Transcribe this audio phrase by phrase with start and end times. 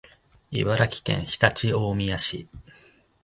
[0.51, 2.47] 茨城県常陸大宮市